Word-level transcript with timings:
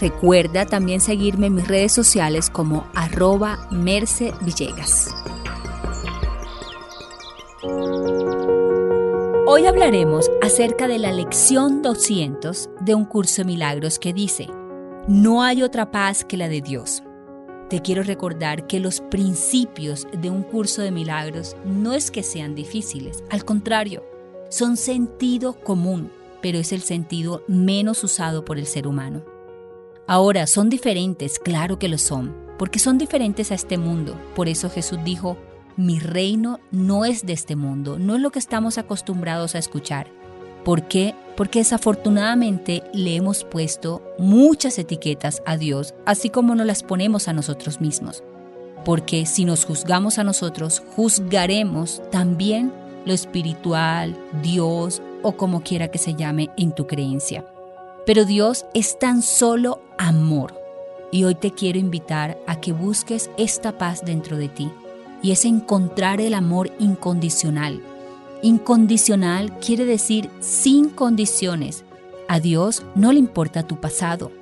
Recuerda 0.00 0.66
también 0.66 1.00
seguirme 1.00 1.46
en 1.46 1.54
mis 1.54 1.68
redes 1.68 1.92
sociales 1.92 2.50
como 2.50 2.86
arroba 2.94 3.68
Merce 3.70 4.32
Villegas. 4.40 5.14
Hoy 9.46 9.66
hablaremos 9.66 10.30
acerca 10.40 10.88
de 10.88 10.98
la 10.98 11.12
lección 11.12 11.82
200 11.82 12.70
de 12.80 12.94
un 12.94 13.04
curso 13.04 13.42
de 13.42 13.46
milagros 13.46 13.98
que 13.98 14.12
dice, 14.12 14.48
no 15.08 15.42
hay 15.42 15.62
otra 15.62 15.90
paz 15.90 16.24
que 16.24 16.36
la 16.36 16.48
de 16.48 16.62
Dios. 16.62 17.02
Te 17.68 17.80
quiero 17.80 18.02
recordar 18.02 18.66
que 18.66 18.80
los 18.80 19.00
principios 19.00 20.06
de 20.12 20.30
un 20.30 20.42
curso 20.42 20.82
de 20.82 20.90
milagros 20.90 21.56
no 21.64 21.92
es 21.92 22.10
que 22.10 22.22
sean 22.22 22.54
difíciles, 22.54 23.22
al 23.30 23.44
contrario, 23.44 24.04
son 24.48 24.76
sentido 24.76 25.54
común, 25.54 26.10
pero 26.40 26.58
es 26.58 26.72
el 26.72 26.82
sentido 26.82 27.44
menos 27.46 28.04
usado 28.04 28.44
por 28.44 28.58
el 28.58 28.66
ser 28.66 28.86
humano. 28.86 29.31
Ahora, 30.06 30.46
son 30.46 30.68
diferentes, 30.68 31.38
claro 31.38 31.78
que 31.78 31.88
lo 31.88 31.96
son, 31.96 32.34
porque 32.58 32.78
son 32.78 32.98
diferentes 32.98 33.52
a 33.52 33.54
este 33.54 33.78
mundo. 33.78 34.16
Por 34.34 34.48
eso 34.48 34.68
Jesús 34.68 34.98
dijo, 35.04 35.36
mi 35.76 36.00
reino 36.00 36.60
no 36.70 37.04
es 37.04 37.24
de 37.24 37.32
este 37.32 37.56
mundo, 37.56 37.98
no 37.98 38.16
es 38.16 38.20
lo 38.20 38.30
que 38.30 38.38
estamos 38.38 38.78
acostumbrados 38.78 39.54
a 39.54 39.58
escuchar. 39.58 40.08
¿Por 40.64 40.86
qué? 40.86 41.14
Porque 41.36 41.60
desafortunadamente 41.60 42.82
le 42.92 43.16
hemos 43.16 43.44
puesto 43.44 44.02
muchas 44.18 44.78
etiquetas 44.78 45.42
a 45.46 45.56
Dios, 45.56 45.94
así 46.04 46.30
como 46.30 46.54
nos 46.54 46.66
las 46.66 46.82
ponemos 46.82 47.28
a 47.28 47.32
nosotros 47.32 47.80
mismos. 47.80 48.22
Porque 48.84 49.26
si 49.26 49.44
nos 49.44 49.64
juzgamos 49.64 50.18
a 50.18 50.24
nosotros, 50.24 50.82
juzgaremos 50.94 52.02
también 52.10 52.72
lo 53.06 53.12
espiritual, 53.12 54.16
Dios 54.42 55.00
o 55.22 55.32
como 55.36 55.62
quiera 55.62 55.88
que 55.88 55.98
se 55.98 56.14
llame 56.14 56.50
en 56.56 56.72
tu 56.72 56.86
creencia. 56.86 57.44
Pero 58.04 58.24
Dios 58.24 58.66
es 58.74 58.98
tan 58.98 59.22
solo 59.22 59.80
amor. 59.98 60.60
Y 61.12 61.24
hoy 61.24 61.34
te 61.34 61.52
quiero 61.52 61.78
invitar 61.78 62.38
a 62.46 62.60
que 62.60 62.72
busques 62.72 63.30
esta 63.36 63.78
paz 63.78 64.04
dentro 64.04 64.36
de 64.36 64.48
ti. 64.48 64.70
Y 65.22 65.30
es 65.30 65.44
encontrar 65.44 66.20
el 66.20 66.34
amor 66.34 66.72
incondicional. 66.78 67.80
Incondicional 68.42 69.56
quiere 69.60 69.84
decir 69.84 70.30
sin 70.40 70.88
condiciones. 70.88 71.84
A 72.26 72.40
Dios 72.40 72.82
no 72.96 73.12
le 73.12 73.20
importa 73.20 73.62
tu 73.62 73.80
pasado. 73.80 74.32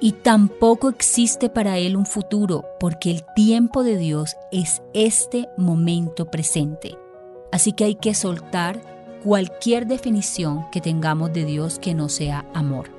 Y 0.00 0.12
tampoco 0.12 0.88
existe 0.88 1.50
para 1.50 1.78
Él 1.78 1.96
un 1.96 2.06
futuro, 2.06 2.64
porque 2.80 3.10
el 3.10 3.24
tiempo 3.34 3.82
de 3.82 3.98
Dios 3.98 4.36
es 4.52 4.82
este 4.94 5.48
momento 5.56 6.26
presente. 6.30 6.96
Así 7.52 7.72
que 7.72 7.84
hay 7.84 7.94
que 7.94 8.14
soltar 8.14 8.95
cualquier 9.26 9.88
definición 9.88 10.66
que 10.70 10.80
tengamos 10.80 11.32
de 11.32 11.44
Dios 11.44 11.80
que 11.80 11.94
no 11.94 12.08
sea 12.08 12.46
amor. 12.54 12.90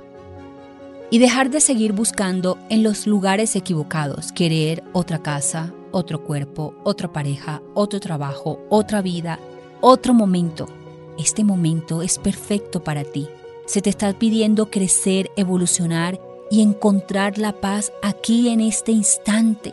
Y 1.10 1.20
dejar 1.20 1.50
de 1.50 1.62
seguir 1.62 1.94
buscando 1.94 2.58
en 2.68 2.84
los 2.84 3.08
lugares 3.08 3.56
equivocados, 3.56 4.34
querer 4.34 4.84
otra 4.92 5.20
casa, 5.20 5.74
otro 5.92 6.26
cuerpo, 6.26 6.76
otra 6.84 7.14
pareja, 7.14 7.62
otro 7.74 8.02
trabajo, 8.02 8.60
otra 8.68 9.02
vida, 9.02 9.40
otro 9.80 10.14
momento. 10.14 10.66
Este 11.18 11.46
momento 11.46 12.02
es 12.02 12.20
perfecto 12.20 12.84
para 12.84 13.06
ti. 13.06 13.30
Se 13.66 13.82
te 13.82 13.90
está 13.90 14.12
pidiendo 14.12 14.70
crecer, 14.70 15.32
evolucionar 15.38 16.20
y 16.52 16.62
encontrar 16.62 17.38
la 17.38 17.54
paz 17.54 17.94
aquí 18.04 18.50
en 18.50 18.60
este 18.60 18.92
instante. 18.92 19.72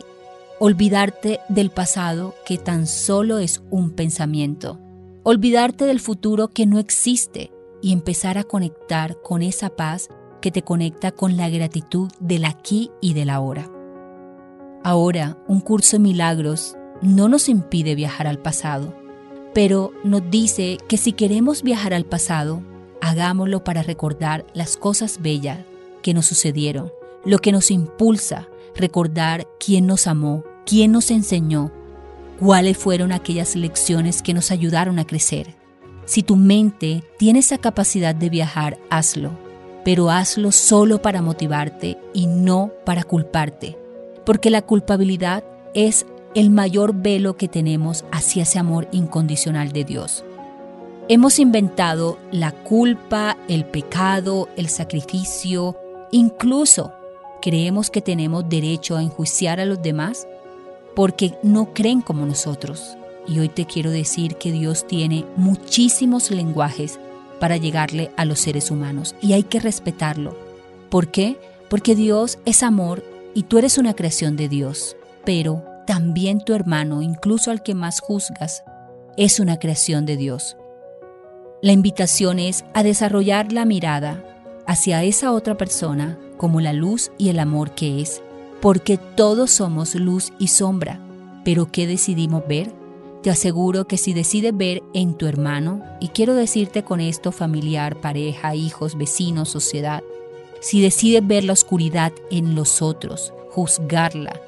Olvidarte 0.60 1.40
del 1.48 1.70
pasado 1.70 2.32
que 2.46 2.58
tan 2.58 2.86
solo 2.86 3.38
es 3.38 3.60
un 3.70 3.90
pensamiento 3.90 4.78
olvidarte 5.24 5.86
del 5.86 6.00
futuro 6.00 6.48
que 6.48 6.66
no 6.66 6.78
existe 6.78 7.50
y 7.82 7.92
empezar 7.92 8.38
a 8.38 8.44
conectar 8.44 9.20
con 9.22 9.42
esa 9.42 9.70
paz 9.70 10.08
que 10.40 10.50
te 10.50 10.62
conecta 10.62 11.12
con 11.12 11.38
la 11.38 11.48
gratitud 11.48 12.10
del 12.20 12.44
aquí 12.44 12.90
y 13.00 13.14
del 13.14 13.30
ahora. 13.30 13.70
Ahora, 14.82 15.38
un 15.48 15.60
curso 15.60 15.96
de 15.96 16.02
milagros 16.02 16.76
no 17.00 17.28
nos 17.28 17.48
impide 17.48 17.94
viajar 17.94 18.26
al 18.26 18.38
pasado, 18.38 18.94
pero 19.54 19.92
nos 20.04 20.30
dice 20.30 20.76
que 20.88 20.98
si 20.98 21.12
queremos 21.12 21.62
viajar 21.62 21.94
al 21.94 22.04
pasado, 22.04 22.62
hagámoslo 23.00 23.64
para 23.64 23.82
recordar 23.82 24.44
las 24.52 24.76
cosas 24.76 25.22
bellas 25.22 25.60
que 26.02 26.12
nos 26.12 26.26
sucedieron, 26.26 26.92
lo 27.24 27.38
que 27.38 27.50
nos 27.50 27.70
impulsa, 27.70 28.46
recordar 28.76 29.46
quién 29.58 29.86
nos 29.86 30.06
amó, 30.06 30.44
quién 30.66 30.92
nos 30.92 31.10
enseñó, 31.10 31.72
cuáles 32.38 32.76
fueron 32.76 33.12
aquellas 33.12 33.56
lecciones 33.56 34.22
que 34.22 34.34
nos 34.34 34.50
ayudaron 34.50 34.98
a 34.98 35.06
crecer. 35.06 35.54
Si 36.06 36.22
tu 36.22 36.36
mente 36.36 37.02
tiene 37.18 37.38
esa 37.38 37.58
capacidad 37.58 38.14
de 38.14 38.28
viajar, 38.28 38.78
hazlo, 38.90 39.30
pero 39.84 40.10
hazlo 40.10 40.52
solo 40.52 41.00
para 41.00 41.22
motivarte 41.22 41.98
y 42.12 42.26
no 42.26 42.72
para 42.84 43.04
culparte, 43.04 43.78
porque 44.26 44.50
la 44.50 44.62
culpabilidad 44.62 45.44
es 45.74 46.06
el 46.34 46.50
mayor 46.50 46.94
velo 46.94 47.36
que 47.36 47.48
tenemos 47.48 48.04
hacia 48.10 48.42
ese 48.42 48.58
amor 48.58 48.88
incondicional 48.92 49.72
de 49.72 49.84
Dios. 49.84 50.24
Hemos 51.08 51.38
inventado 51.38 52.18
la 52.32 52.50
culpa, 52.50 53.36
el 53.48 53.64
pecado, 53.66 54.48
el 54.56 54.68
sacrificio, 54.68 55.76
incluso 56.10 56.92
creemos 57.42 57.90
que 57.90 58.00
tenemos 58.00 58.48
derecho 58.48 58.96
a 58.96 59.02
enjuiciar 59.02 59.60
a 59.60 59.66
los 59.66 59.82
demás 59.82 60.26
porque 60.94 61.34
no 61.42 61.72
creen 61.72 62.00
como 62.00 62.26
nosotros. 62.26 62.96
Y 63.26 63.38
hoy 63.38 63.48
te 63.48 63.64
quiero 63.66 63.90
decir 63.90 64.36
que 64.36 64.52
Dios 64.52 64.86
tiene 64.86 65.24
muchísimos 65.36 66.30
lenguajes 66.30 66.98
para 67.40 67.56
llegarle 67.56 68.10
a 68.16 68.24
los 68.24 68.40
seres 68.40 68.70
humanos 68.70 69.14
y 69.20 69.32
hay 69.32 69.42
que 69.42 69.60
respetarlo. 69.60 70.36
¿Por 70.90 71.08
qué? 71.08 71.36
Porque 71.68 71.94
Dios 71.94 72.38
es 72.44 72.62
amor 72.62 73.02
y 73.34 73.44
tú 73.44 73.58
eres 73.58 73.78
una 73.78 73.94
creación 73.94 74.36
de 74.36 74.48
Dios, 74.48 74.96
pero 75.24 75.64
también 75.86 76.40
tu 76.40 76.54
hermano, 76.54 77.02
incluso 77.02 77.50
al 77.50 77.62
que 77.62 77.74
más 77.74 78.00
juzgas, 78.00 78.62
es 79.16 79.40
una 79.40 79.58
creación 79.58 80.06
de 80.06 80.16
Dios. 80.16 80.56
La 81.62 81.72
invitación 81.72 82.38
es 82.38 82.64
a 82.74 82.82
desarrollar 82.82 83.52
la 83.52 83.64
mirada 83.64 84.22
hacia 84.66 85.02
esa 85.02 85.32
otra 85.32 85.56
persona 85.56 86.18
como 86.36 86.60
la 86.60 86.72
luz 86.72 87.10
y 87.18 87.28
el 87.28 87.38
amor 87.38 87.74
que 87.74 88.00
es 88.00 88.22
porque 88.64 88.96
todos 88.96 89.50
somos 89.50 89.94
luz 89.94 90.32
y 90.38 90.48
sombra. 90.48 90.98
Pero 91.44 91.70
¿qué 91.70 91.86
decidimos 91.86 92.48
ver? 92.48 92.72
Te 93.22 93.28
aseguro 93.28 93.86
que 93.86 93.98
si 93.98 94.14
decides 94.14 94.56
ver 94.56 94.82
en 94.94 95.18
tu 95.18 95.26
hermano, 95.26 95.82
y 96.00 96.08
quiero 96.08 96.34
decirte 96.34 96.82
con 96.82 96.98
esto 96.98 97.30
familiar, 97.30 98.00
pareja, 98.00 98.54
hijos, 98.54 98.96
vecinos, 98.96 99.50
sociedad, 99.50 100.02
si 100.62 100.80
decides 100.80 101.26
ver 101.26 101.44
la 101.44 101.52
oscuridad 101.52 102.14
en 102.30 102.54
los 102.54 102.80
otros, 102.80 103.34
juzgarla 103.50 104.40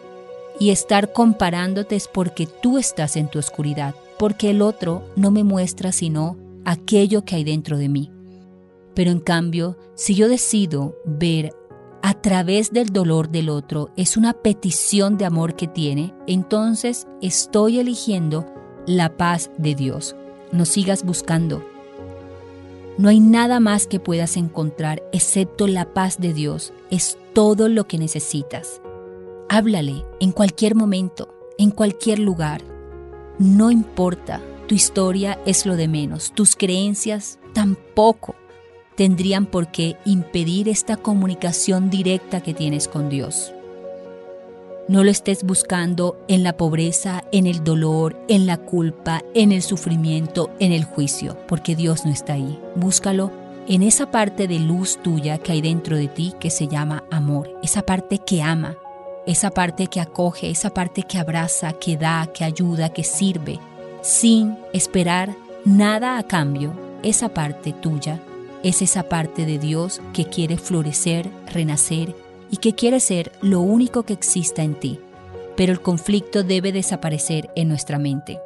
y 0.59 0.71
estar 0.71 1.13
comparándote 1.13 1.95
es 1.95 2.09
porque 2.09 2.47
tú 2.47 2.79
estás 2.79 3.17
en 3.17 3.29
tu 3.29 3.39
oscuridad, 3.39 3.95
porque 4.19 4.49
el 4.49 4.63
otro 4.63 5.03
no 5.17 5.31
me 5.31 5.45
muestra 5.45 5.93
sino 5.93 6.39
aquello 6.65 7.27
que 7.27 7.37
hay 7.37 7.45
dentro 7.45 7.77
de 7.77 7.91
mí. 7.91 8.11
Pero 8.95 9.11
en 9.11 9.21
cambio, 9.21 9.77
si 9.95 10.15
yo 10.15 10.27
decido 10.31 10.97
ver 11.05 11.53
a 12.07 12.15
través 12.15 12.71
del 12.71 12.91
dolor 12.91 13.31
del 13.31 13.49
otro 13.49 13.91
es 13.97 14.17
una 14.17 14.33
petición 14.33 15.19
de 15.19 15.25
amor 15.25 15.57
que 15.57 15.67
tiene, 15.67 16.15
entonces 16.29 17.09
estoy 17.21 17.81
eligiendo 17.81 18.47
la 18.87 19.17
paz 19.17 19.51
de 19.59 19.75
Dios. 19.75 20.15
No 20.53 20.67
sigas 20.67 21.03
buscando. 21.03 21.69
No 22.97 23.09
hay 23.09 23.19
nada 23.19 23.59
más 23.59 23.89
que 23.89 23.99
puedas 23.99 24.37
encontrar 24.37 25.03
excepto 25.13 25.67
la 25.67 25.95
paz 25.95 26.21
de 26.21 26.33
Dios. 26.33 26.73
Es 26.93 27.19
todo 27.33 27.69
lo 27.69 27.89
que 27.89 27.99
necesitas. 27.99 28.81
Háblale 29.49 30.05
en 30.21 30.31
cualquier 30.31 30.77
momento, 30.77 31.35
en 31.59 31.73
cualquier 31.73 32.21
lugar. 32.21 32.63
No 33.41 33.73
importa, 33.73 34.41
tu 34.69 34.77
historia 34.77 35.41
es 35.45 35.67
lo 35.67 35.75
de 35.75 35.89
menos, 35.89 36.31
tus 36.31 36.55
creencias 36.55 37.41
tampoco 37.53 38.37
tendrían 38.97 39.47
por 39.47 39.69
qué 39.69 39.97
impedir 40.05 40.69
esta 40.69 40.97
comunicación 40.97 41.91
directa 41.91 42.41
que 42.41 42.55
tienes 42.55 42.89
con 42.89 43.09
Dios. 43.09 43.53
No 44.89 45.05
lo 45.05 45.11
estés 45.11 45.43
buscando 45.43 46.17
en 46.29 46.43
la 46.43 46.57
pobreza, 46.57 47.25
en 47.33 47.47
el 47.47 47.65
dolor, 47.65 48.17
en 48.29 48.47
la 48.47 48.57
culpa, 48.57 49.23
en 49.35 49.53
el 49.53 49.63
sufrimiento, 49.63 50.51
en 50.61 50.73
el 50.73 50.85
juicio, 50.85 51.37
porque 51.49 51.75
Dios 51.75 52.05
no 52.05 52.13
está 52.13 52.35
ahí. 52.35 52.59
Búscalo 52.77 53.33
en 53.69 53.83
esa 53.83 54.13
parte 54.13 54.47
de 54.47 54.61
luz 54.61 54.99
tuya 55.03 55.39
que 55.39 55.53
hay 55.53 55.61
dentro 55.61 55.97
de 55.97 56.07
ti 56.07 56.35
que 56.39 56.51
se 56.51 56.69
llama 56.69 57.03
amor, 57.11 57.51
esa 57.65 57.83
parte 57.83 58.21
que 58.21 58.41
ama, 58.41 58.77
esa 59.27 59.51
parte 59.51 59.89
que 59.89 60.01
acoge, 60.01 60.51
esa 60.51 60.71
parte 60.71 61.03
que 61.03 61.19
abraza, 61.19 61.73
que 61.73 61.97
da, 61.97 62.29
que 62.33 62.45
ayuda, 62.45 62.91
que 62.91 63.03
sirve, 63.03 63.59
sin 64.03 64.57
esperar 64.73 65.35
nada 65.65 66.17
a 66.17 66.23
cambio, 66.23 66.73
esa 67.03 67.29
parte 67.29 67.73
tuya 67.73 68.21
es 68.63 68.83
esa 68.83 69.05
parte 69.05 69.47
de 69.47 69.59
Dios 69.59 70.01
que 70.13 70.27
quiere 70.27 70.57
florecer, 70.57 71.31
renacer 71.53 72.15
y 72.51 72.59
que 72.59 72.75
quiere 72.75 73.01
ser 73.01 73.33
lo 73.41 73.61
único 73.61 74.03
que 74.05 74.13
exista 74.13 74.63
en 74.63 74.75
ti. 74.75 75.01
Pero 75.57 75.73
el 75.73 75.81
conflicto 75.81 76.43
debe 76.43 76.73
desaparecer 76.73 77.51
en 77.55 77.69
nuestra 77.69 77.99
mente. 77.99 78.41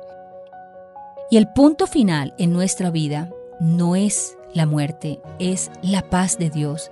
Y 1.30 1.36
el 1.36 1.48
punto 1.48 1.86
final 1.86 2.34
en 2.38 2.52
nuestra 2.52 2.90
vida 2.90 3.30
no 3.60 3.96
es 3.96 4.36
la 4.52 4.66
muerte, 4.66 5.20
es 5.38 5.70
la 5.82 6.02
paz 6.02 6.38
de 6.38 6.50
Dios. 6.50 6.90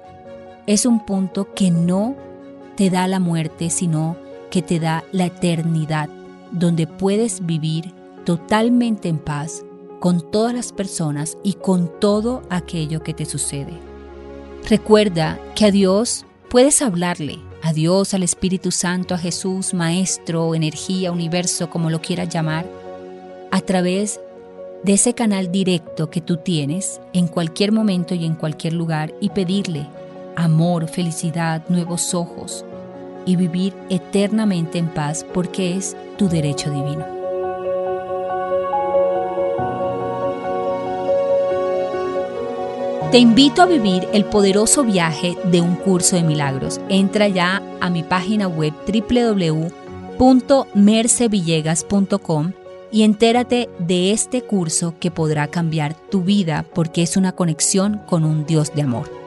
Es 0.67 0.87
un 0.87 1.05
punto 1.05 1.55
que 1.55 1.71
no 1.71 2.17
te 2.77 2.91
da 2.91 3.09
la 3.09 3.21
muerte, 3.21 3.71
sino 3.71 4.17
que 4.51 4.63
te 4.63 4.79
da 4.79 5.05
la 5.13 5.27
eternidad, 5.27 6.09
donde 6.53 6.87
puedes 6.87 7.45
vivir 7.45 7.93
totalmente 8.25 9.09
en 9.09 9.19
paz 9.19 9.65
con 10.01 10.31
todas 10.31 10.55
las 10.55 10.73
personas 10.73 11.37
y 11.43 11.55
con 11.55 11.91
todo 12.01 12.43
aquello 12.51 13.03
que 13.03 13.15
te 13.15 13.25
sucede. 13.25 13.73
Recuerda 14.69 15.41
que 15.55 15.67
a 15.67 15.71
Dios 15.71 16.25
puedes 16.51 16.83
hablarle, 16.83 17.39
a 17.63 17.73
Dios, 17.73 18.15
al 18.15 18.23
Espíritu 18.23 18.71
Santo, 18.71 19.15
a 19.15 19.19
Jesús, 19.19 19.75
Maestro, 19.75 20.55
energía, 20.55 21.11
universo, 21.11 21.71
como 21.71 21.91
lo 21.91 22.01
quieras 22.01 22.29
llamar, 22.29 22.67
a 23.51 23.61
través 23.61 24.21
de 24.85 24.93
ese 24.93 25.15
canal 25.15 25.51
directo 25.51 26.11
que 26.11 26.21
tú 26.21 26.37
tienes 26.37 27.01
en 27.13 27.27
cualquier 27.27 27.73
momento 27.73 28.15
y 28.15 28.25
en 28.25 28.35
cualquier 28.35 28.75
lugar 28.75 29.13
y 29.21 29.31
pedirle 29.31 29.87
amor, 30.37 30.87
felicidad, 30.89 31.65
nuevos 31.69 32.15
ojos 32.15 32.65
y 33.27 33.37
vivir 33.37 33.75
eternamente 33.91 34.79
en 34.79 34.89
paz 34.89 35.27
porque 35.35 35.77
es 35.77 35.97
tu 36.17 36.29
derecho 36.29 36.71
divino. 36.71 37.18
Te 43.11 43.17
invito 43.17 43.63
a 43.63 43.67
vivir 43.67 44.07
el 44.13 44.27
poderoso 44.27 44.85
viaje 44.85 45.35
de 45.45 45.63
un 45.63 45.77
curso 45.77 46.17
de 46.17 46.23
milagros. 46.23 46.79
Entra 46.91 47.27
ya 47.27 47.63
a 47.81 47.89
mi 47.89 48.03
página 48.03 48.49
web 48.49 48.75
www.mercevillegas.com 50.19 52.53
y 52.93 53.05
entérate 53.05 53.71
de 53.79 54.13
este 54.13 54.43
curso 54.43 54.95
que 55.01 55.11
podrá 55.11 55.49
cambiar 55.49 55.95
tu 56.11 56.21
vida 56.21 56.67
porque 56.75 57.03
es 57.03 57.17
una 57.17 57.33
conexión 57.33 58.03
con 58.07 58.27
un 58.27 58.45
Dios 58.45 58.75
de 58.75 58.83
amor. 58.83 59.18